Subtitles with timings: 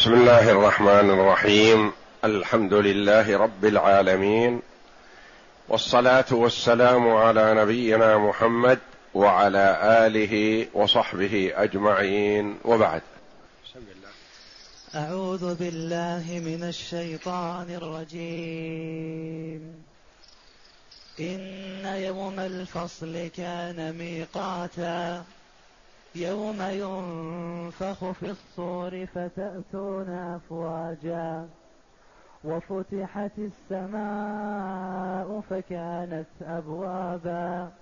[0.00, 1.92] بسم الله الرحمن الرحيم.
[2.24, 4.62] الحمد لله رب العالمين.
[5.68, 8.78] والصلاة والسلام على نبينا محمد
[9.14, 12.58] وعلى آله وصحبه أجمعين.
[12.64, 13.02] وبعد.
[14.94, 19.74] أعوذ بالله من الشيطان الرجيم.
[21.20, 25.24] إن يوم الفصل كان ميقاتا.
[26.14, 31.48] يوم ينفخ في الصور فتأتون أفواجا
[32.44, 37.72] وفتحت السماء فكانت أبوابا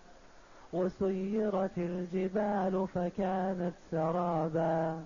[0.72, 5.04] وسيرت الجبال فكانت سرابا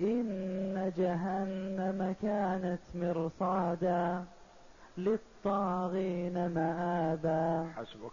[0.00, 4.24] إن جهنم كانت مرصادا
[4.98, 7.72] للطاغين مآبا.
[7.76, 8.12] حسبك.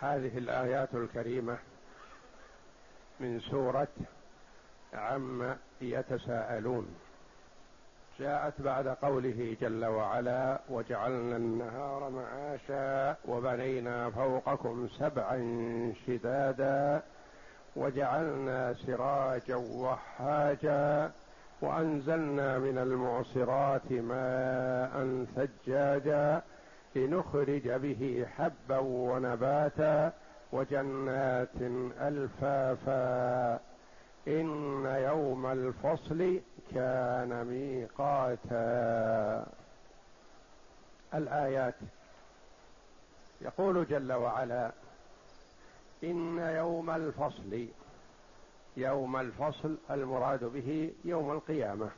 [0.00, 1.58] هذه الآيات الكريمة
[3.20, 3.88] من سورة
[4.94, 6.86] عم يتساءلون.
[8.18, 15.38] جاءت بعد قوله جل وعلا وجعلنا النهار معاشا وبنينا فوقكم سبعا
[16.06, 17.02] شدادا
[17.76, 21.12] وجعلنا سراجا وحاجا
[21.60, 26.42] وأنزلنا من المعصرات ماء ثجاجا
[26.96, 30.12] لنخرج به حبا ونباتا
[30.52, 31.56] وجنات
[32.00, 33.60] ألفافا
[34.28, 36.40] إن يوم الفصل
[36.74, 39.46] كان ميقاتا.
[41.14, 41.74] الآيات.
[43.40, 44.72] يقول جل وعلا
[46.04, 47.66] إن يوم الفصل
[48.76, 51.90] يوم الفصل المراد به يوم القيامة.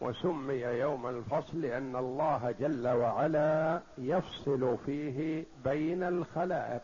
[0.00, 6.82] وسمي يوم الفصل لأن الله جل وعلا يفصل فيه بين الخلائق.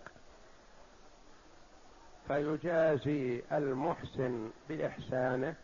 [2.29, 5.55] فيجازي المحسن بإحسانه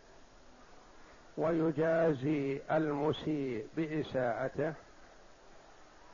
[1.38, 4.72] ويجازي المسيء بإساءته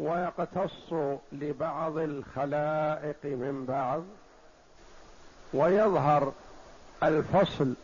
[0.00, 0.92] ويقتص
[1.32, 4.02] لبعض الخلائق من بعض
[5.54, 6.32] ويظهر
[7.02, 7.74] الفصل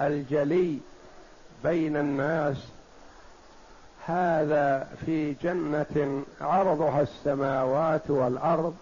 [0.00, 0.78] الجلي
[1.64, 2.56] بين الناس
[4.06, 8.76] هذا في جنة عرضها السماوات والأرض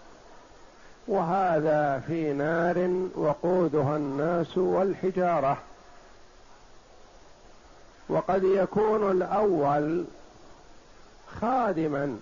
[1.07, 5.57] وهذا في نار وقودها الناس والحجارة.
[8.09, 10.05] وقد يكون الأول
[11.27, 12.19] خادما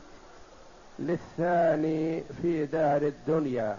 [1.00, 3.78] للثاني في دار الدنيا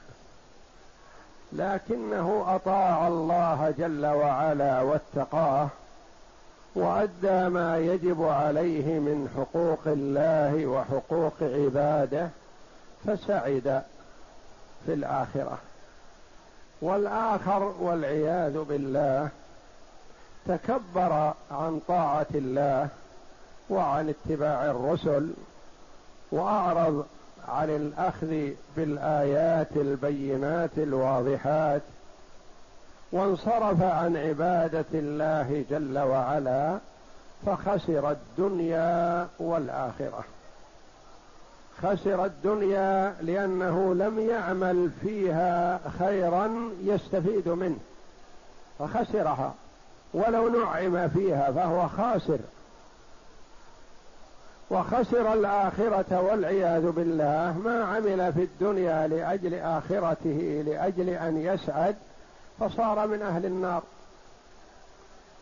[1.53, 5.69] لكنه أطاع الله جل وعلا واتقاه
[6.75, 12.29] وأدى ما يجب عليه من حقوق الله وحقوق عباده
[13.07, 13.83] فسعد.
[14.87, 15.59] في الآخرة.
[16.83, 19.29] والآخر والعياذ بالله
[20.47, 22.89] تكبر عن طاعة الله
[23.71, 25.31] وعن اتباع الرسل
[26.33, 27.07] وأعرض
[27.49, 31.83] عن الأخذ بالآيات البينات الواضحات
[33.13, 36.79] وانصرف عن عبادة الله جل وعلا
[37.47, 40.25] فخسر الدنيا والآخرة.
[41.83, 47.79] خسر الدنيا لأنه لم يعمل فيها خيرا يستفيد منه
[48.79, 49.55] فخسرها.
[50.15, 52.39] ولو نعم فيها فهو خاسر.
[54.71, 57.59] وخسر الآخرة والعياذ بالله.
[57.65, 61.97] ما عمل في الدنيا لأجل آخرته لأجل أن يسعد
[62.61, 63.83] فصار من أهل النار.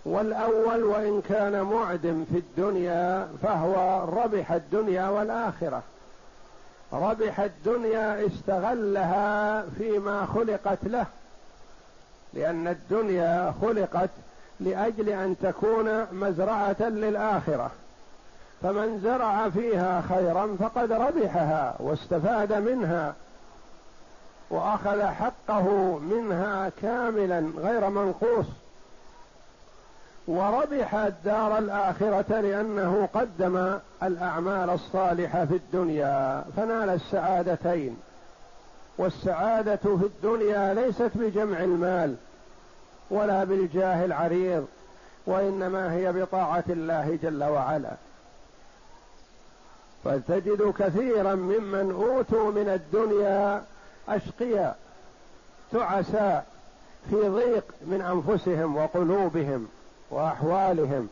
[0.04, 5.82] والأول وإن كان معدم في الدنيا فهو ربح الدنيا والآخرة.
[6.92, 11.06] ربح الدنيا استغلها فيما خلقت له
[12.34, 14.10] لأن الدنيا خلقت
[14.60, 17.70] لأجل أن تكون مزرعة للآخرة.
[18.62, 23.14] فمن زرع فيها خيرا فقد ربحها واستفاد منها
[24.50, 28.46] وأخذ حقه منها كاملا غير منقوص.
[30.28, 37.96] وربح الدار الآخرة لأنه قدم الأعمال الصالحة في الدنيا فنال السعادتين.
[38.98, 42.14] والسعادة في الدنيا ليست بجمع المال
[43.10, 44.66] ولا بالجاه العريض
[45.26, 47.92] وإنما هي بطاعة الله جل وعلا.
[50.04, 53.62] فتجد كثيرا ممن أوتوا من الدنيا
[54.08, 54.76] أشقياء
[55.72, 56.46] تعساء
[57.10, 59.68] في ضيق من أنفسهم وقلوبهم.
[60.10, 61.08] وأحوالهم.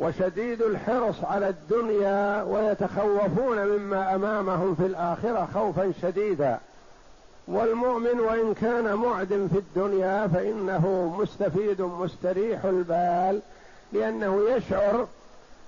[0.00, 6.58] وشديد الحرص على الدنيا ويتخوفون مما أمامهم في الآخرة خوفا شديدا.
[7.48, 13.40] والمؤمن وإن كان معدم في الدنيا فإنه مستفيد مستريح البال
[13.92, 15.06] لأنه يشعر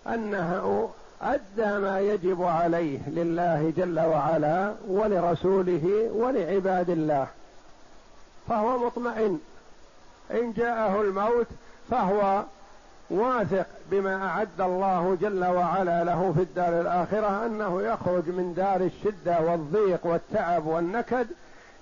[0.07, 0.91] أنه
[1.23, 7.27] أدى ما يجب عليه لله جل وعلا ولرسوله ولعباد الله.
[8.49, 9.41] فهو مطمئن
[10.31, 11.47] إن جاءه الموت
[11.91, 12.43] فهو
[13.11, 19.41] واثق بما أعد الله جل وعلا له في الدار الآخرة أنه يخرج من دار الشدة
[19.41, 21.27] والضيق والتعب والنكد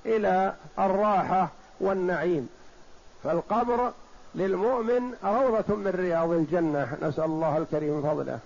[0.06, 1.48] إلى الراحة
[1.80, 2.48] والنعيم.
[3.24, 3.92] فالقبر
[4.34, 6.96] للمؤمن روضة من رياض الجنة.
[7.02, 8.38] نسأل الله الكريم فضله.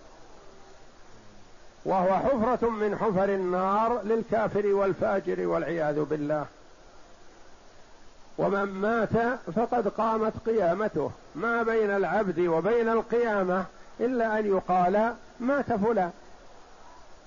[1.85, 6.47] وهو حفرة من حفر النار للكافر والفاجر والعياذ بالله.
[8.39, 11.11] ومن مات فقد قامت قيامته.
[11.35, 13.65] ما بين العبد وبين القيامة
[14.01, 16.11] إلا أن يقال مات فلان.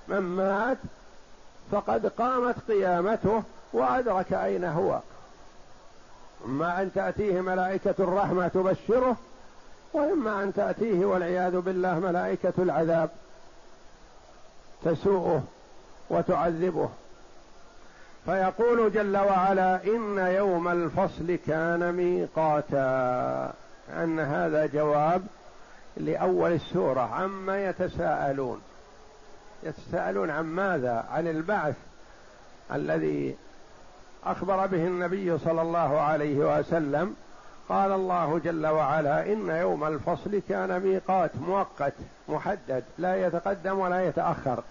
[0.08, 0.78] من مات
[1.72, 3.44] فقد قامت قيامته
[3.74, 5.00] وأدرك أين هو.
[6.46, 9.16] إما أن تأتيه ملائكة الرحمة تبشره
[9.94, 13.10] وإما أن تأتيه والعياذ بالله ملائكة العذاب
[14.84, 15.44] تسوءه
[16.10, 16.90] وتعذبه.
[18.26, 23.54] فيقول جل وعلا إن يوم الفصل كان ميقاتا.
[23.94, 25.22] أن هذا جواب
[25.98, 27.02] لأول السورة.
[27.02, 28.62] عما يتساءلون؟
[29.64, 31.76] يتساءلون عن ماذا؟ عن البعث
[32.74, 33.36] الذي
[34.26, 37.16] أخبر به النبي صلى الله عليه وسلم.
[37.70, 41.94] قال الله جل وعلا إن يوم الفصل كان ميقات مؤقت
[42.30, 44.64] محدد لا يتقدم ولا يتأخر.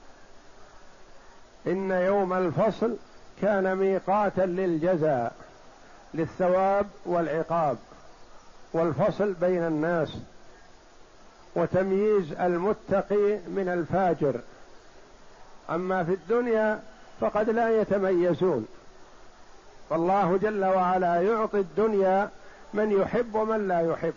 [1.66, 2.96] إن يوم الفصل
[3.42, 5.32] كان ميقاتا للجزاء
[6.14, 7.76] للثواب والعقاب
[8.72, 10.16] والفصل بين الناس
[11.56, 14.40] وتمييز المتقي من الفاجر.
[15.70, 16.82] أما في الدنيا
[17.20, 18.66] فقد لا يتميزون.
[19.90, 22.30] فالله جل وعلا يعطي الدنيا
[22.74, 24.14] من يحب ومن لا يحب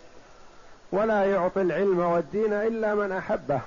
[0.92, 3.60] ولا يعطي العلم والدين إلا من أحبه.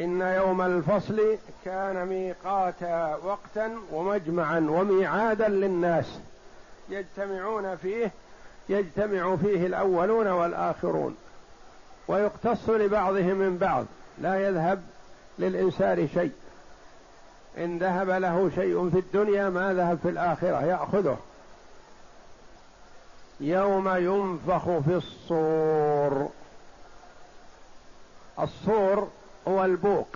[0.00, 6.18] إن يوم الفصل كان ميقاتا وقتا ومجمعا وميعادا للناس
[6.88, 8.12] يجتمعون فيه
[8.68, 11.16] يجتمع فيه الأولون والآخرون
[12.08, 13.84] ويقتص لبعضهم من بعض
[14.18, 14.82] لا يذهب
[15.38, 16.32] للإنسان شيء.
[17.58, 21.18] إن ذهب له شيء في الدنيا ما ذهب في الآخرة يأخذه.
[23.40, 26.28] يوم ينفخ في الصور.
[28.40, 29.08] الصور
[29.48, 30.08] هو البوق.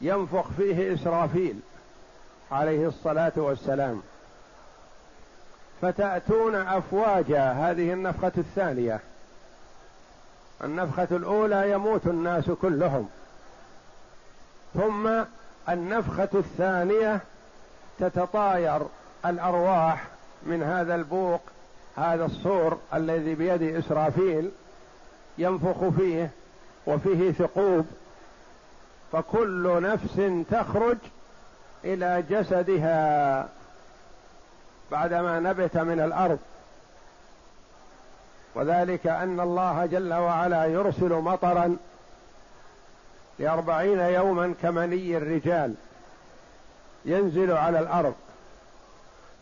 [0.00, 1.60] ينفخ فيه إسرافيل
[2.52, 4.02] عليه الصلاة والسلام.
[5.82, 9.00] فتأتون أفواجا هذه النفخة الثانية.
[10.64, 13.08] النفخة الأولى يموت الناس كلهم.
[14.74, 15.24] ثم
[15.68, 17.20] النفخة الثانية
[17.98, 18.82] تتطاير
[19.26, 20.04] الأرواح
[20.42, 21.40] من هذا البوق
[21.96, 24.50] هذا الصور الذي بيد إسرافيل
[25.38, 26.30] ينفخ فيه
[26.88, 27.86] وفيه ثقوب
[29.12, 30.96] فكل نفس تخرج
[31.84, 33.48] إلى جسدها
[34.92, 36.38] بعدما نبت من الأرض.
[38.54, 41.76] وذلك أن الله جل وعلا يرسل مطرا
[43.38, 45.74] لأربعين يوما كمني الرجال
[47.04, 48.14] ينزل على الأرض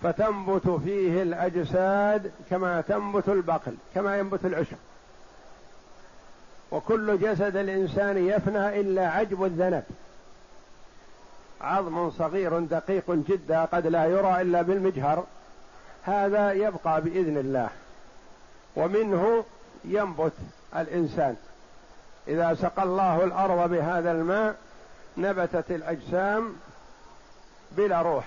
[0.02, 4.76] فتنبت فيه الأجساد كما تنبت البقل كما ينبت العشب.
[6.70, 9.82] وكل جسد الإنسان يفنى إلا عجب الذنب.
[11.60, 15.24] عظم صغير دقيق جدا قد لا يرى إلا بالمجهر.
[16.02, 17.68] هذا يبقى بإذن الله.
[18.76, 19.44] ومنه
[19.84, 20.32] ينبت
[20.76, 21.36] الإنسان.
[22.28, 24.56] إذا سقى الله الأرض بهذا الماء
[25.16, 26.56] نبتت الأجسام
[27.72, 28.24] بلا روح.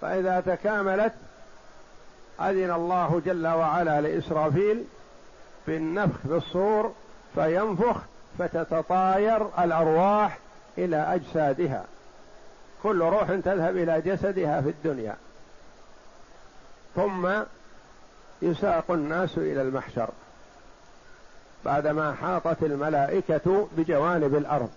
[0.00, 1.12] فإذا تكاملت
[2.40, 4.00] أذن الله جل وعلا
[5.66, 6.92] بالنفخ في الصور
[7.34, 7.96] فينفخ
[8.38, 10.38] فتتطاير الأرواح
[10.78, 11.84] إلى أجسادها.
[12.82, 15.16] كل روح تذهب إلى جسدها في الدنيا.
[16.96, 17.28] ثم
[18.42, 20.08] يساق الناس إلى المحشر
[21.64, 24.70] بعدما حاطت الملائكة بجوانب الأرض.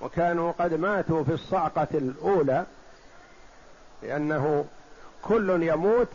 [0.00, 2.64] وكانوا قد ماتوا في الصعقة الأولى
[4.02, 4.64] لأنه
[5.22, 6.08] كل يموت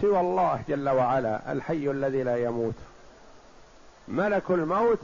[0.00, 2.74] سوى الله جل وعلا الحي الذي لا يموت.
[4.08, 4.98] ملك الموت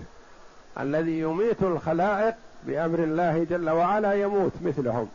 [0.80, 5.08] الذي يميت الخلائق بأمر الله جل وعلا يموت مثلهم.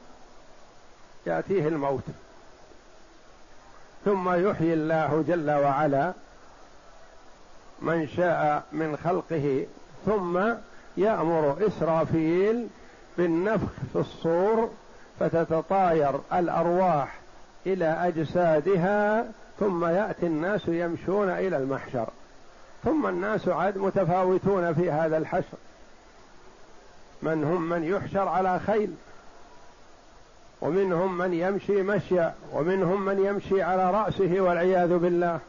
[1.27, 2.03] يأتيه الموت.
[4.05, 6.13] ثم يحيي الله جل وعلا
[7.81, 9.65] من شاء من خلقه
[10.05, 10.39] ثم
[10.97, 12.67] يأمر إسرافيل
[13.17, 14.71] بالنفخ في الصور
[15.19, 17.15] فتتطاير الأرواح
[17.65, 19.25] إلى أجسادها
[19.59, 22.09] ثم يأتي الناس يمشون إلى المحشر
[22.83, 25.57] ثم الناس عاد متفاوتون في هذا الحشر.
[27.21, 28.95] من هم من يحشر على خيل
[30.61, 35.39] ومنهم من يمشي مشيا ومنهم من يمشي على رأسه والعياذ بالله.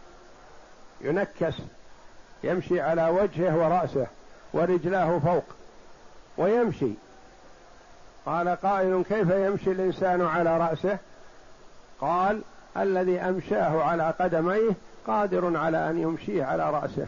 [1.01, 1.55] ينكس
[2.45, 4.07] يمشي على وجهه ورأسه
[4.53, 5.45] ورجلاه فوق
[6.39, 6.91] ويمشي.
[8.27, 10.99] قال قائل كيف يمشي الإنسان على رأسه؟
[12.01, 12.43] قال
[12.77, 14.73] الذي أمشاه على قدميه
[15.07, 17.07] قادر على أن يمشيه على رأسه.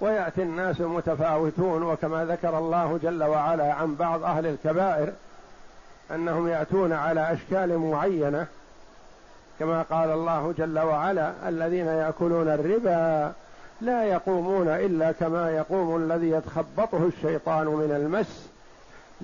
[0.00, 5.12] ويأتي الناس متفاوتون وكما ذكر الله جل وعلا عن بعض أهل الكبائر
[6.10, 8.46] أنهم يأتون على أشكال معينة
[9.58, 13.32] كما قال الله جل وعلا الذين يأكلون الربا
[13.80, 18.53] لا يقومون إلا كما يقوم الذي يتخبطه الشيطان من المس.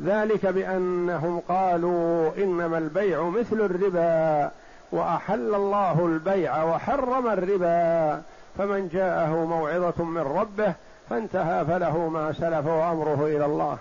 [0.04, 4.50] ذلك بأنهم قالوا إنما البيع مثل الربا
[4.92, 8.22] وأحل الله البيع وحرم الربا
[8.58, 10.74] فمن جاءه موعظة من ربه
[11.10, 13.78] فانتهى فله ما سلف وأمره إلى الله.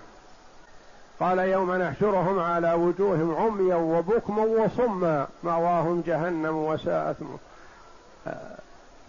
[1.20, 7.16] قال يوم نحشرهم على وجوههم عميا وبكما وصما مأواهم جهنم وساءت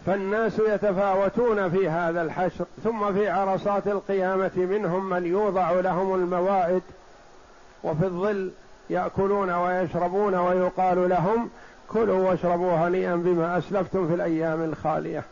[0.06, 6.82] فالناس يتفاوتون في هذا الحشر ثم في عرصات القيامة منهم من يوضع لهم الموائد
[7.84, 8.52] وفي الظل
[8.90, 11.50] يأكلون ويشربون ويقال لهم
[11.88, 15.24] كلوا واشربوا هنيئا بما أسلفتم في الأيام الخالية.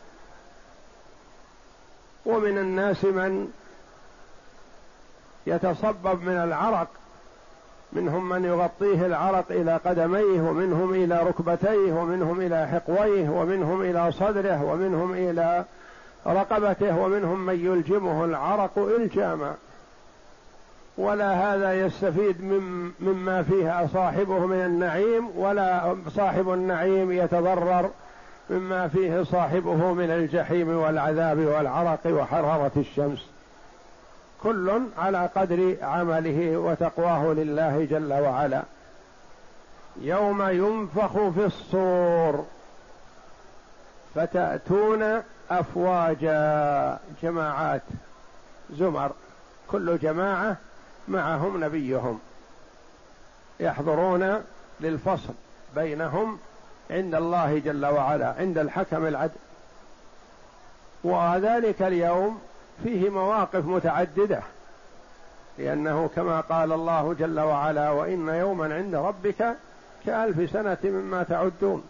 [2.26, 3.52] ومن الناس من
[5.46, 6.88] يتصبب من العرق
[7.92, 14.64] منهم من يغطيه العرق إلى قدميه ومنهم إلى ركبتيه ومنهم إلى حقويه ومنهم إلى صدره
[14.64, 15.64] ومنهم إلى
[16.26, 19.54] رقبته ومنهم من يلجمه العرق إلجاما.
[21.00, 22.42] ولا هذا يستفيد
[23.00, 27.90] مما فيه صاحبه من النعيم ولا صاحب النعيم يتضرر
[28.50, 33.26] مما فيه صاحبه من الجحيم والعذاب والعرق وحرارة الشمس.
[34.42, 38.62] كل على قدر عمله وتقواه لله جل وعلا.
[40.02, 42.44] يوم ينفخ في الصور
[44.14, 47.82] فتأتون أفواجا جماعات
[48.72, 49.10] زمر.
[49.68, 50.56] كل جماعة
[51.10, 52.18] معهم نبيهم
[53.60, 54.42] يحضرون
[54.80, 55.34] للفصل
[55.74, 56.38] بينهم
[56.90, 59.40] عند الله جل وعلا عند الحكم العدل.
[61.04, 62.40] وذلك اليوم
[62.84, 64.40] فيه مواقف متعددة
[65.58, 69.56] لأنه كما قال الله جل وعلا وإن يوما عند ربك
[70.06, 71.84] كألف سنة مما تعدون.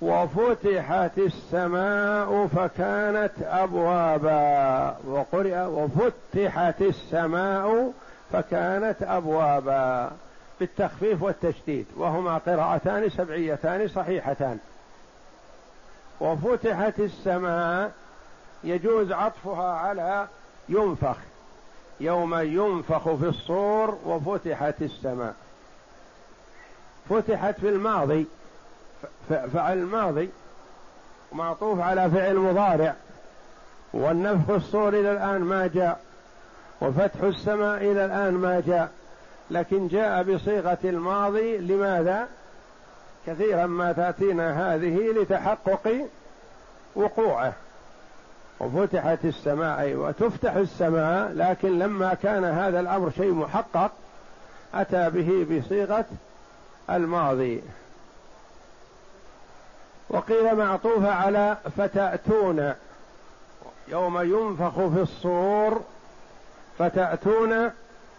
[0.00, 4.96] وفتحت السماء فكانت أبوابا.
[5.06, 7.92] وقرئ وفتحت السماء
[8.32, 10.10] فكانت أبوابا.
[10.60, 11.86] بالتخفيف والتشديد.
[11.96, 14.58] وهما قراءتان سبعيتان صحيحتان.
[16.20, 17.92] وفتحت السماء
[18.64, 20.26] يجوز عطفها على
[20.68, 21.16] ينفخ.
[22.00, 25.34] يوم ينفخ في الصور وفتحت السماء.
[27.10, 28.26] فتحت في الماضي.
[29.28, 30.30] فعل الماضي
[31.32, 32.94] معطوف على فعل مضارع
[33.92, 36.00] والنفخ الصور إلى الآن ما جاء
[36.80, 38.90] وفتح السماء إلى الآن ما جاء
[39.50, 42.28] لكن جاء بصيغة الماضي لماذا؟
[43.26, 46.06] كثيرا ما تأتينا هذه لتحقق
[46.94, 47.52] وقوعه
[48.60, 53.92] وفتحت السماء وتفتح السماء لكن لما كان هذا الأمر شيء محقق
[54.74, 56.04] أتى به بصيغة
[56.90, 57.62] الماضي
[60.08, 62.74] وقيل معطوفه على فتأتون.
[63.88, 65.82] يوم ينفخ في الصور
[66.78, 67.70] فتأتون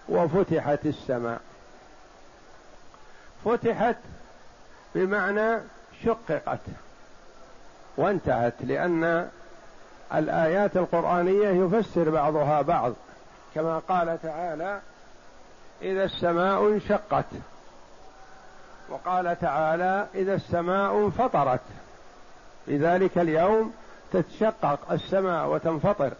[0.09, 1.41] وفتحت السماء.
[3.45, 3.95] فتحت
[4.95, 5.57] بمعنى
[6.05, 6.59] شققت
[7.97, 9.29] وانتهت لأن
[10.15, 12.93] الآيات القرآنية يفسر بعضها بعض.
[13.55, 14.81] كما قال تعالى
[15.81, 17.25] إذا السماء انشقت
[18.89, 21.61] وقال تعالى إذا السماء انفطرت.
[22.65, 23.73] في ذلك اليوم
[24.13, 26.11] تتشقق السماء وتنفطر.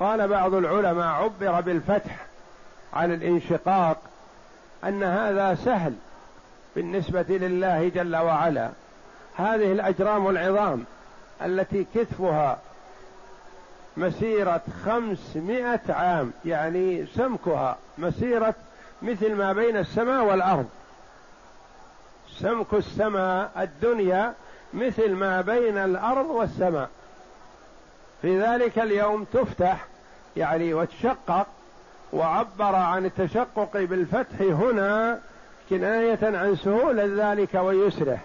[0.00, 2.26] قال بعض العلماء عبر بالفتح
[2.94, 3.96] عن الانشقاق
[4.84, 5.94] أن هذا سهل
[6.76, 8.70] بالنسبة لله جل وعلا.
[9.36, 10.84] هذه الأجرام العظام
[11.42, 12.58] التي كتفها
[13.96, 18.54] مسيرة خمسمائة عام يعني سمكها مسيرة
[19.02, 20.68] مثل ما بين السماء والأرض.
[22.40, 24.34] سمك السماء الدنيا
[24.74, 26.88] مثل ما بين الأرض والسماء.
[28.22, 29.86] في ذلك اليوم تفتح
[30.36, 31.46] يعني وتشقق
[32.12, 35.20] وعبر عن التشقق بالفتح هنا
[35.70, 38.18] كناية عن سهولة ذلك ويسره.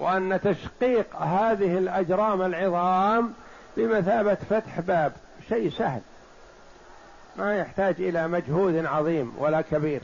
[0.00, 3.32] وأن تشقيق هذه الأجرام العظام
[3.76, 5.12] بمثابة فتح باب
[5.48, 6.00] شيء سهل.
[7.36, 10.00] ما يحتاج إلى مجهود عظيم ولا كبير.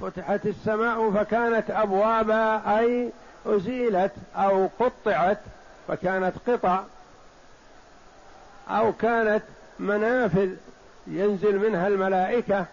[0.00, 3.10] فتحت السماء فكانت أبوابا أي
[3.46, 5.38] أزيلت أو قطعت
[5.88, 6.80] فكانت قطع
[8.68, 9.42] أو كانت
[9.78, 10.50] منافذ
[11.06, 12.64] ينزل منها الملائكة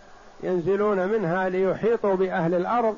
[0.43, 2.97] ينزلون منها ليحيطوا بأهل الأرض.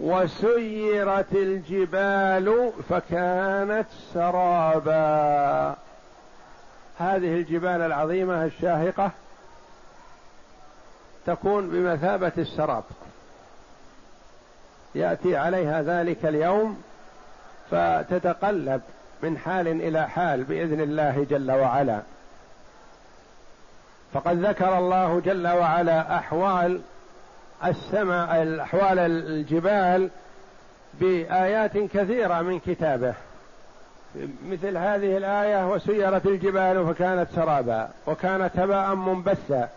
[0.00, 5.76] وسيرت الجبال فكانت سرابا.
[6.98, 9.10] هذه الجبال العظيمة الشاهقة.
[11.26, 12.84] تكون بمثابة السراب.
[14.94, 16.82] يأتي عليها ذلك اليوم
[17.70, 18.80] فتتقلب
[19.22, 22.00] من حال إلى حال بإذن الله جل وعلا.
[24.12, 26.80] فقد ذكر الله جل وعلا أحوال
[27.64, 30.10] السماء أحوال الجبال
[31.00, 33.14] بآيات كثيرة من كتابه.
[34.50, 39.68] مثل هذه الآية وسيرت الجبال فكانت سرابا وكانت هباء منبثا.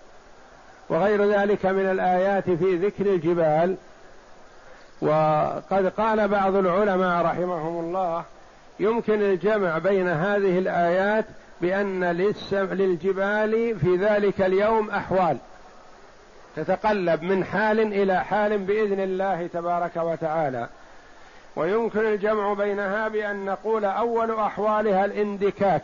[0.90, 3.76] وغير ذلك من الآيات في ذكر الجبال.
[5.02, 8.24] وقد قال بعض العلماء رحمهم الله
[8.80, 11.26] يمكن الجمع بين هذه الآيات
[11.62, 12.04] بأن
[12.52, 15.38] للجبال في ذلك اليوم أحوال.
[16.56, 20.68] تتقلب من حال إلى حال بإذن الله تبارك وتعالى.
[21.56, 25.84] ويمكن الجمع بينها بأن نقول أول أحوالها الاندكاك.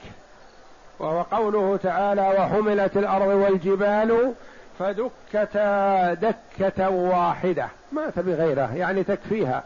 [1.00, 4.34] وهو قوله تعالى وحملت الأرض والجبال
[4.79, 7.67] فدكتا دكة واحدة.
[7.91, 9.63] ما تبي غيره يعني تكفيها.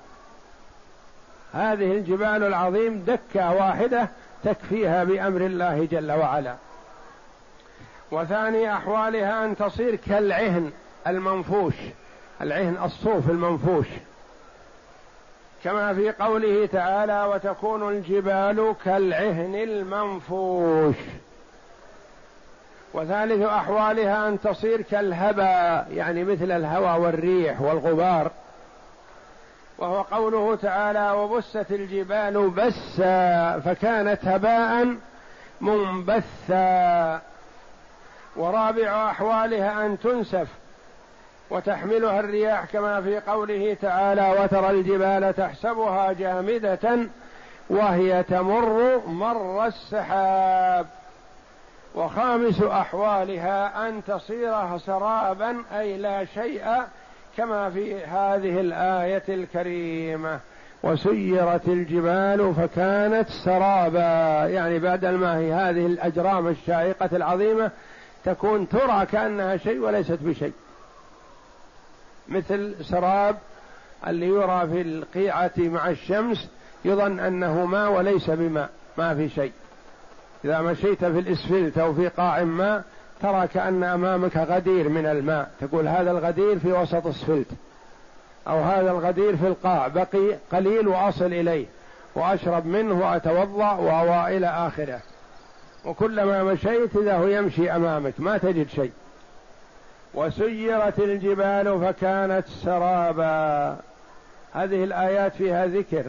[1.53, 4.07] هذه الجبال العظيم دكة واحدة
[4.43, 6.55] تكفيها بأمر الله جل وعلا.
[8.11, 10.71] وثاني أحوالها أن تصير كالعهن
[11.07, 11.73] المنفوش
[12.41, 13.87] العهن الصوف المنفوش.
[15.63, 20.95] كما في قوله تعالى وتكون الجبال كالعهن المنفوش.
[22.93, 28.31] وثالث أحوالها أن تصير كالهبا يعني مثل الهوى والريح والغبار.
[29.77, 34.95] وهو قوله تعالى وبست الجبال بسا فكانت هباء
[35.61, 37.21] منبثا.
[38.35, 40.47] ورابع أحوالها أن تنسف
[41.49, 46.99] وتحملها الرياح كما في قوله تعالى وترى الجبال تحسبها جامدة
[47.69, 50.87] وهي تمر مر السحاب.
[51.95, 56.63] وخامس أحوالها أن تصير سرابا أي لا شيء
[57.37, 60.39] كما في هذه الآية الكريمة.
[60.83, 64.47] وسيرت الجبال فكانت سرابا.
[64.49, 67.71] يعني بدل ما هي هذه الأجرام الشائقة العظيمة
[68.25, 70.53] تكون ترى كأنها شيء وليست بشيء.
[72.27, 73.37] مثل سراب
[74.07, 76.49] اللي يرى في القيعة مع الشمس
[76.85, 79.51] يظن أنه ماء وليس بماء ما في شيء.
[80.45, 82.83] إذا مشيت في الإسفلت أو في قاع ماء
[83.21, 85.51] ترى كأن أمامك غدير من الماء.
[85.61, 87.47] تقول هذا الغدير في وسط إسفلت
[88.47, 91.65] أو هذا الغدير في القاع بقي قليل وأصل إليه
[92.15, 94.99] وأشرب منه وأتوضأ وإلى آخره.
[95.85, 98.91] وكلما مشيت إذا هو يمشي أمامك ما تجد شيء.
[100.13, 103.77] وسيرت الجبال فكانت سرابا.
[104.53, 106.05] هذه الآيات فيها ذكر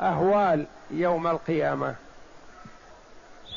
[0.00, 1.94] أهوال يوم القيامة.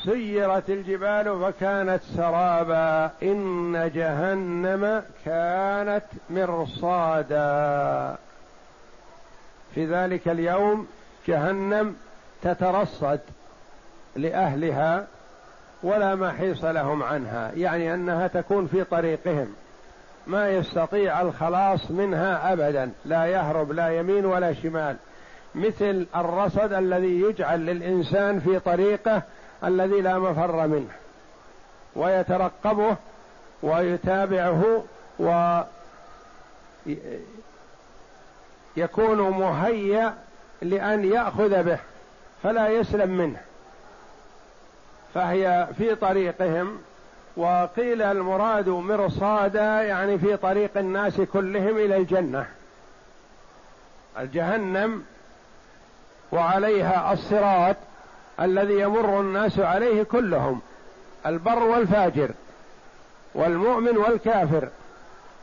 [0.04, 3.10] سيرت الجبال فكانت سرابا.
[3.22, 8.16] إن جهنم كانت مرصادا.
[9.74, 10.86] في ذلك اليوم
[11.28, 11.96] جهنم
[12.42, 13.20] تترصد
[14.16, 15.06] لأهلها
[15.82, 17.52] ولا محيص لهم عنها.
[17.56, 19.54] يعني أنها تكون في طريقهم.
[20.26, 22.90] ما يستطيع الخلاص منها ابدا.
[23.04, 24.96] لا يهرب لا يمين ولا شمال.
[25.54, 29.22] مثل الرصد الذي يجعل للإنسان في طريقه
[29.64, 30.90] الذي لا مفر منه
[31.96, 32.96] ويترقبه
[33.62, 34.84] ويتابعه
[38.76, 40.14] ويكون مهيأ
[40.62, 41.78] لأن يأخذ به
[42.42, 43.40] فلا يسلم منه.
[45.14, 46.78] فهي في طريقهم
[47.36, 52.46] وقيل المراد مرصادا يعني في طريق الناس كلهم إلى الجنة.
[54.18, 55.04] الجهنم
[56.32, 57.76] وعليها الصراط
[58.42, 60.60] الذي يمر الناس عليه كلهم
[61.26, 62.30] البر والفاجر
[63.34, 64.68] والمؤمن والكافر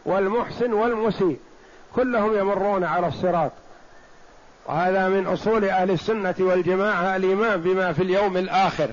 [0.05, 1.39] والمحسن والمسيء
[1.95, 3.51] كلهم يمرون على الصراط.
[4.65, 8.89] وهذا من أصول أهل السنة والجماعة الإيمان بما في اليوم الآخر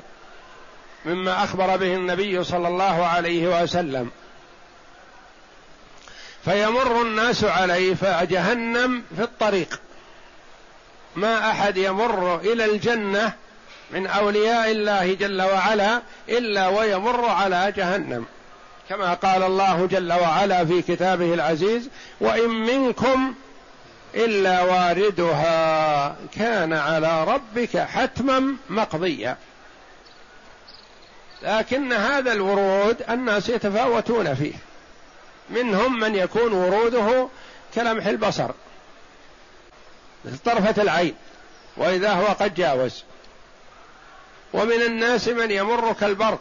[1.04, 4.10] مما أخبر به النبي صلى الله عليه وسلم.
[6.44, 9.80] فيمر الناس عليه فجهنم في الطريق.
[11.16, 13.32] ما أحد يمر إلى الجنة
[13.90, 18.26] من أولياء الله جل وعلا إلا ويمر على جهنم.
[18.88, 21.88] كما قال الله جل وعلا في كتابه العزيز
[22.20, 23.34] وإن منكم
[24.14, 29.36] إلا واردها كان على ربك حتما مقضيا
[31.42, 34.54] لكن هذا الورود الناس يتفاوتون فيه.
[35.50, 37.28] منهم من يكون وروده
[37.74, 38.50] كلمح البصر
[40.24, 41.14] مثل طرفة العين
[41.76, 43.04] وإذا هو قد جاوز.
[44.56, 46.40] ومن الناس من يمر كالبرق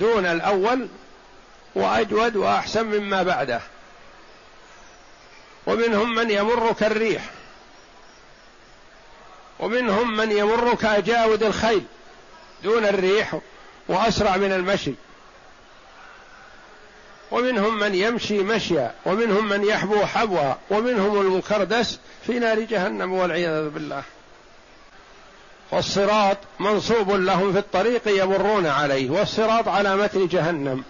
[0.00, 0.88] دون الأول
[1.74, 3.60] وأجود وأحسن مما بعده.
[5.66, 7.30] ومنهم من يمر كالريح
[9.60, 11.84] ومنهم من يمر كأجاود الخيل.
[12.64, 13.38] دون الريح
[13.88, 14.94] وأسرع من المشي.
[17.30, 18.94] ومنهم من يمشي مشيا.
[19.06, 20.54] ومنهم من يحبو حبوا.
[20.70, 24.02] ومنهم المكردس في نار جهنم والعياذ بالله.
[25.70, 30.84] والصراط منصوب لهم في الطريق يمرون عليه والصراط على متن جهنم.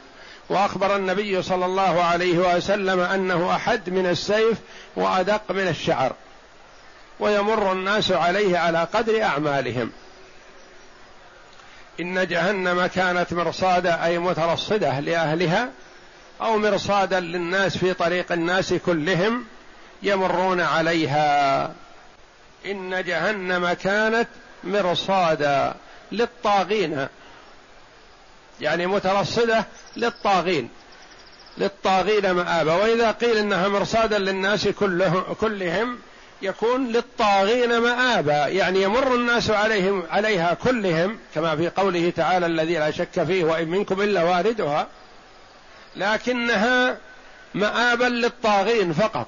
[0.48, 4.58] وأخبر النبي صلى الله عليه وسلم أنه أحد من السيف
[4.96, 6.12] وأدق من الشعر.
[7.20, 9.92] ويمر الناس عليه على قدر أعمالهم.
[12.00, 15.68] إن جهنم كانت مرصادا أي مترصدة لأهلها
[16.40, 19.44] أو مرصادا للناس في طريق الناس كلهم
[20.02, 21.72] يمرون عليها.
[22.66, 24.28] إن جهنم كانت
[24.66, 25.74] مرصادا
[26.12, 27.08] للطاغين
[28.60, 29.64] يعني مترصدة
[29.96, 30.68] للطاغين
[31.58, 35.98] للطاغين مآبا وإذا قيل إنها مرصادا للناس كلهم, كلهم
[36.42, 42.90] يكون للطاغين مآبا يعني يمر الناس عليهم عليها كلهم كما في قوله تعالى الذي لا
[42.90, 44.86] شك فيه وإن منكم إلا واردها
[45.96, 46.96] لكنها
[47.54, 49.26] مآبا للطاغين فقط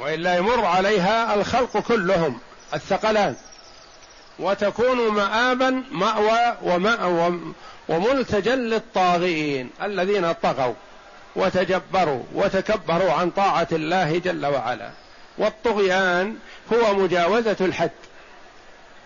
[0.00, 2.38] وإلا يمر عليها الخلق كلهم
[2.74, 3.36] الثقلان.
[4.38, 7.40] وتكون مآبا مأوى ومأوى
[7.88, 10.74] وملتجا للطاغين الذين طغوا
[11.36, 14.90] وتجبروا وتكبروا عن طاعة الله جل وعلا.
[15.38, 16.36] والطغيان
[16.72, 17.90] هو مجاوزة الحد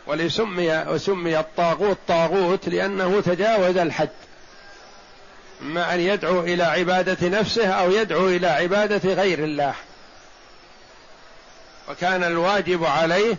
[0.06, 4.08] ولسمي وسمي الطاغوت طاغوت لأنه تجاوز الحد.
[5.62, 9.74] إما أن يدعو إلى عبادة نفسه أو يدعو إلى عبادة غير الله.
[11.88, 13.36] وكان الواجب عليه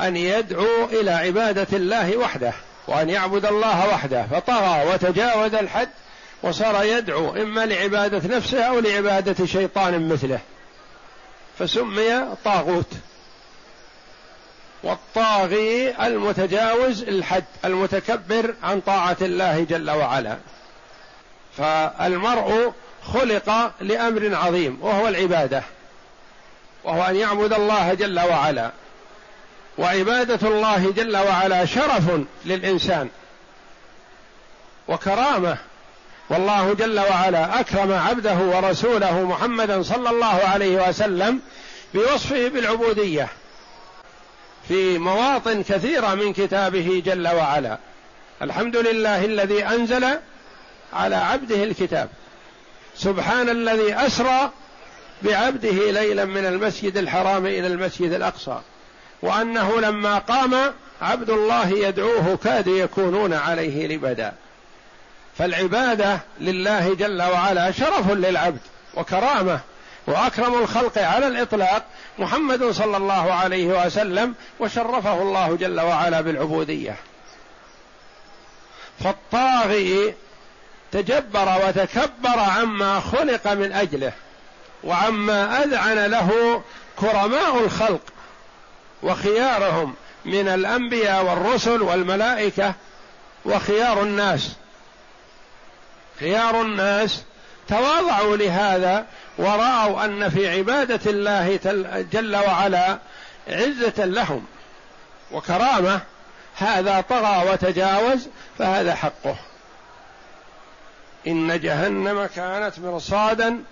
[0.00, 2.52] أن يدعو إلى عبادة الله وحده
[2.88, 5.88] وأن يعبد الله وحده فطغى وتجاوز الحد
[6.42, 10.38] وصار يدعو إما لعبادة نفسه أو لعبادة شيطان مثله.
[11.58, 12.92] فسمي طاغوت.
[14.82, 20.36] والطاغي المتجاوز الحد المتكبر عن طاعة الله جل وعلا.
[21.56, 22.72] فالمرء
[23.04, 25.62] خلق لأمر عظيم وهو العبادة
[26.84, 28.70] وهو أن يعبد الله جل وعلا.
[29.78, 32.02] وعبادة الله جل وعلا شرف
[32.44, 33.08] للإنسان
[34.88, 35.56] وكرامة.
[36.30, 41.40] والله جل وعلا أكرم عبده ورسوله محمدا صلى الله عليه وسلم
[41.94, 43.28] بوصفه بالعبودية
[44.68, 47.78] في مواطن كثيرة من كتابه جل وعلا.
[48.42, 50.06] الحمد لله الذي أنزل
[50.92, 52.08] على عبده الكتاب.
[52.96, 54.50] سبحان الذي أسرى
[55.22, 58.60] بعبده ليلا من المسجد الحرام إلى المسجد الأقصى.
[59.22, 64.32] وأنه لما قام عبد الله يدعوه كادوا يكونون عليه لبدا.
[65.38, 68.60] فالعبادة لله جل وعلا شرف للعبد
[68.94, 69.60] وكرامة
[70.06, 71.84] وأكرم الخلق على الإطلاق
[72.18, 76.96] محمد صلى الله عليه وسلم وشرفه الله جل وعلا بالعبودية.
[79.04, 80.14] فالطاغي
[80.92, 84.12] تجبر وتكبر عما خلق من أجله
[84.84, 86.62] وعما أذعن له
[86.96, 88.00] كرماء الخلق
[89.02, 92.74] وخيارهم من الأنبياء والرسل والملائكة
[93.44, 94.52] وخيار الناس.
[96.20, 97.22] خيار الناس
[97.68, 99.06] تواضعوا لهذا
[99.38, 101.58] ورأوا أن في عبادة الله
[102.12, 102.98] جل وعلا
[103.48, 104.44] عزة لهم
[105.32, 106.00] وكرامة.
[106.56, 109.36] هذا طغى وتجاوز فهذا حقه.
[111.26, 113.62] إن جهنم كانت مرصادا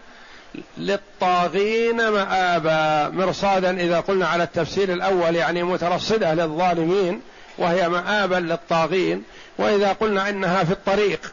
[0.78, 7.20] للطاغين مآبا مرصادا إذا قلنا على التفسير الأول يعني مترصدة للظالمين
[7.58, 9.22] وهي مآبا للطاغين
[9.58, 11.32] وإذا قلنا إنها في الطريق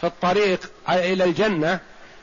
[0.00, 1.78] في الطريق إلى الجنة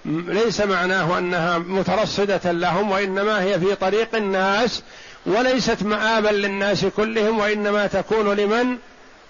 [0.06, 4.84] ليس معناه أنها مترصدة لهم وإنما هي في طريق الناس
[5.26, 8.78] وليست مآبا للناس كلهم وإنما تكون لمن؟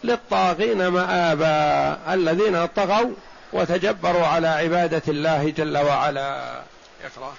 [0.03, 3.11] للطاغين مآبا الذين طغوا
[3.53, 6.61] وتجبروا على عبادة الله جل وعلا.
[7.05, 7.33] يقرأ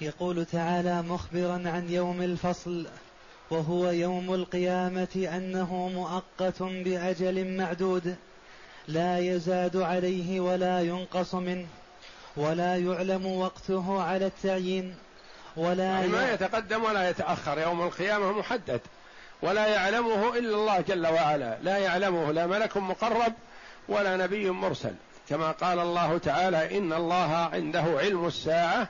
[0.00, 2.86] يقول تعالى مخبرا عن يوم الفصل
[3.50, 8.16] وهو يوم القيامة أنه مؤقت بأجل معدود
[8.88, 11.66] لا يزاد عليه ولا ينقص منه
[12.36, 14.94] ولا يعلم وقته على التعيين
[15.56, 18.80] ولا يعني ما يتقدم ولا يتأخر يوم القيامة محدد
[19.42, 23.32] ولا يعلمه إلا الله جل وعلا لا يعلمه لا ملك مقرب
[23.88, 24.94] ولا نبي مرسل.
[25.28, 28.88] كما قال الله تعالى إن الله عنده علم الساعة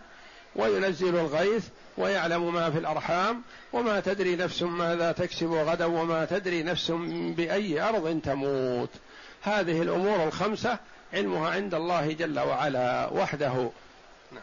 [0.56, 1.64] وينزل الغيث
[1.98, 6.90] ويعلم ما في الأرحام وما تدري نفس ماذا تكسب غدا وما تدري نفس
[7.36, 8.90] بأي أرض تموت.
[9.42, 10.78] هذه الأمور الخمسة
[11.14, 13.70] علمها عند الله جل وعلا وحده.
[14.32, 14.42] نعم.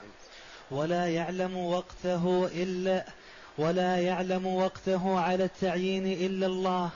[0.71, 3.05] ولا يعلم وقته إلا
[3.57, 6.89] ولا يعلم وقته على التعيين إلا الله.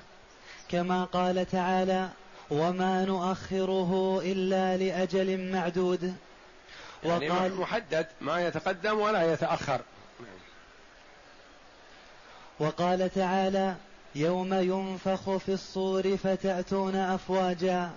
[0.69, 2.09] كما قال تعالى
[2.51, 6.15] وما نؤخره الا لاجل معدود.
[7.03, 9.81] يعني وقال محدد ما يتقدم ولا يتأخر.
[12.59, 13.75] وقال تعالى
[14.15, 17.91] يوم ينفخ في الصور فتأتون أفواجا.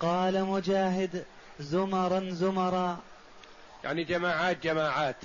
[0.00, 1.24] قال مجاهد
[1.60, 2.98] زمرا زمرا.
[3.84, 5.16] يعني جماعات جماعات.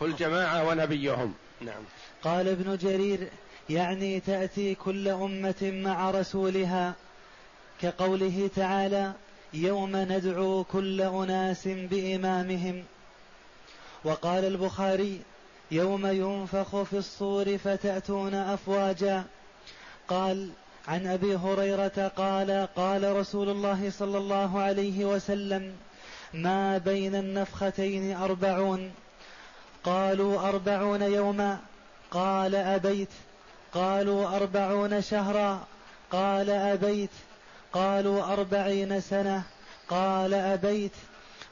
[0.00, 1.34] كل جماعة ونبيهم.
[1.60, 1.82] نعم.
[2.22, 3.28] قال ابن جرير
[3.70, 6.94] يعني تأتي كل أمة مع رسولها.
[7.82, 9.12] كقوله تعالى
[9.54, 12.84] يوم ندعو كل أناس بإمامهم.
[14.04, 15.20] وقال البخاري
[15.70, 19.24] يوم ينفخ في الصور فتأتون أفواجا.
[20.08, 20.50] قال
[20.88, 25.72] عن أبي هريرة قال قال رسول الله صلى الله عليه وسلم
[26.34, 28.90] ما بين النفختين أربعون.
[29.84, 31.58] قالوا أربعون يوما.
[32.10, 33.08] قال أبيت.
[33.74, 35.66] قالوا أربعون شهرا.
[36.10, 37.10] قال أبيت.
[37.72, 39.42] قالوا أربعين سنة.
[39.88, 40.92] قال أبيت.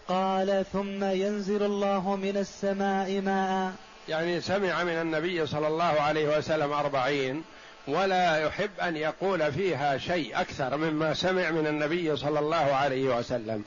[0.08, 3.72] قال ثم ينزل الله من السماء ماء.
[4.08, 7.44] يعني سمع من النبي صلى الله عليه وسلم أربعين
[7.88, 13.64] ولا يحب أن يقول فيها شيء أكثر مما سمع من النبي صلى الله عليه وسلم.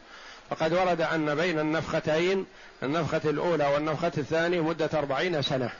[0.49, 2.45] فقد ورد أن بين النفختين
[2.83, 5.71] النفخة الأولى والنفخة الثانية مدة أربعين سنة.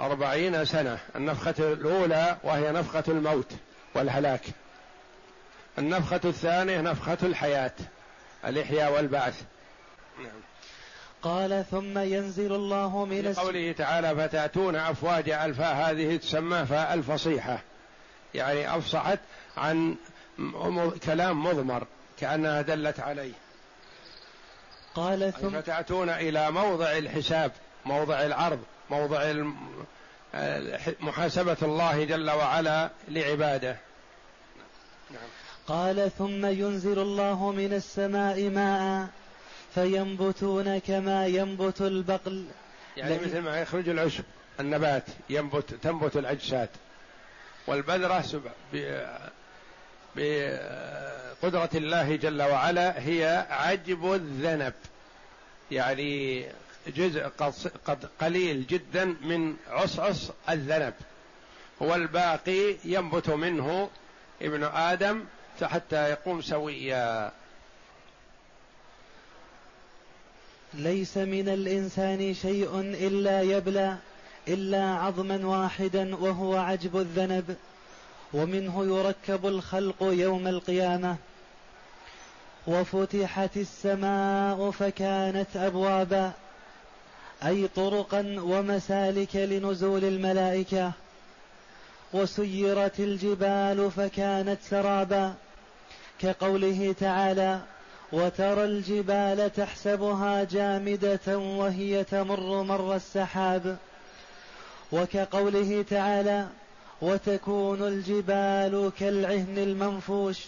[0.00, 0.98] أربعين سنة.
[1.16, 3.52] النفخة الأولى وهي نفخة الموت
[3.94, 4.42] والهلاك.
[5.78, 7.72] النفخة الثانية نفخة الحياة
[8.44, 9.42] الإحياء والبعث
[10.18, 10.40] نعم.
[11.22, 17.62] قال ثم ينزل الله من قوله تعالى فتأتون أفواج الفاء هذه تسمى فاء الفصيحة
[18.34, 19.18] يعني أفصحت
[19.56, 19.96] عن
[21.04, 21.86] كلام مضمر
[22.18, 23.32] كأنها دلت عليه
[24.94, 27.52] قال ثم فتأتون إلى موضع الحساب
[27.84, 28.60] موضع العرض
[28.90, 29.32] موضع
[31.00, 33.76] محاسبة الله جل وعلا لعباده
[35.10, 35.28] نعم.
[35.66, 39.08] قال ثم ينزل الله من السماء ماء
[39.74, 42.44] فينبتون كما ينبت البقل.
[42.96, 44.24] يعني مثل ما يخرج العشب
[44.60, 46.68] النبات ينبت تنبت الأجساد.
[47.66, 48.42] والبذرة
[50.16, 54.74] بقدرة الله جل وعلا هي عجب الذنب.
[55.70, 56.44] يعني
[56.86, 57.26] جزء
[57.86, 60.94] قد قليل جدا من عصعص الذنب.
[61.80, 63.90] والباقي ينبت منه
[64.42, 65.24] ابن آدم
[65.64, 67.32] حتى يقوم سويا.
[70.74, 73.96] ليس من الإنسان شيء إلا يبلى
[74.48, 77.56] إلا عظما واحدا وهو عجب الذنب
[78.32, 81.16] ومنه يركب الخلق يوم القيامة.
[82.66, 86.32] وفتحت السماء فكانت أبوابا
[87.44, 90.92] أي طرقا ومسالك لنزول الملائكة.
[92.12, 95.34] وسيرت الجبال فكانت سرابا.
[96.20, 97.60] كقوله تعالى
[98.12, 103.76] وترى الجبال تحسبها جامدة وهي تمر مر السحاب.
[104.92, 106.46] وكقوله تعالى
[107.02, 110.38] وتكون الجبال كالعهن المنفوش.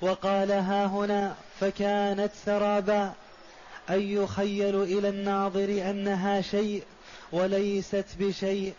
[0.00, 3.12] وقال ها هنا فكانت سرابا
[3.90, 6.82] أي يخيل إلى الناظر أنها شيء
[7.32, 8.74] وليست بشيء.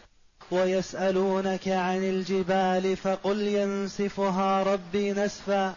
[0.52, 5.76] ويسألونك عن الجبال فقل ينسفها ربي نسفا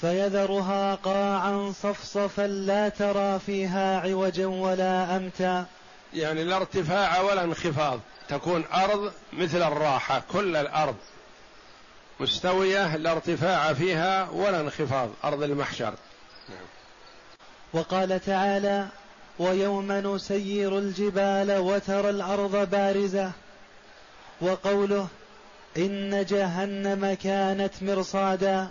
[0.00, 5.66] فيذرها قاعا صفصفا لا ترى فيها عوجا ولا أمتا
[6.14, 10.96] يعني لا ارتفاع ولا انخفاض تكون أرض مثل الراحة كل الأرض
[12.20, 15.94] مستوية لا ارتفاع فيها ولا انخفاض أرض المحشر.
[17.72, 18.88] وقال تعالى
[19.38, 23.32] ويوم نسير الجبال وترى الأرض بارزة
[24.40, 25.06] وقوله
[25.76, 28.68] إن جهنم كانت مرصادا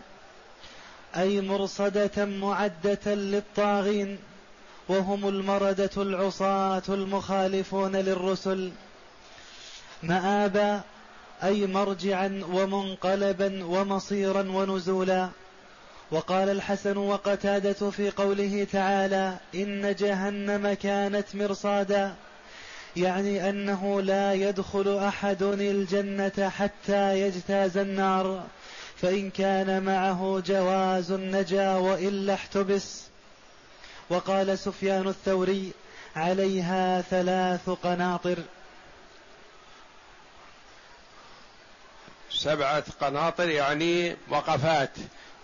[1.17, 4.17] أي مرصدة معدة للطاغين
[4.89, 8.71] وهم المردة العصاة المخالفون للرسل.
[10.03, 10.81] مآبا
[11.43, 15.29] أي مرجعا ومنقلبا ومصيرا ونزولا.
[16.11, 22.13] وقال الحسن وقتادة في قوله تعالى إن جهنم كانت مرصادا.
[22.99, 28.43] يعني أنه لا يدخل أحد الجنة حتى يجتاز النار
[29.01, 33.01] فإن كان معه جواز نجا وإلا احتبس.
[34.09, 35.71] وقال سفيان الثوري
[36.15, 38.37] عليها ثلاث قناطر.
[42.31, 44.91] سبعة قناطر يعني وقفات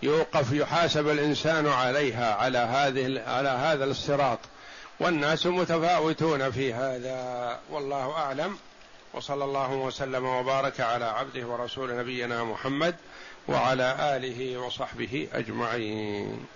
[0.02, 4.38] يوقف يحاسب الإنسان عليها على هذه على هذا الصراط
[5.00, 8.58] والناس متفاوتون في هذا والله أعلم.
[9.14, 12.96] وصلى الله وسلم وبارك على عبده ورسول نبينا محمد
[13.48, 16.46] وعلى آله وصحبه أجمعين.